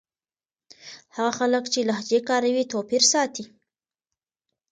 هغه 1.15 1.31
خلک 1.39 1.63
چې 1.73 1.79
لهجې 1.89 2.19
کاروي 2.29 2.63
توپير 2.71 3.03
ساتي. 3.11 3.45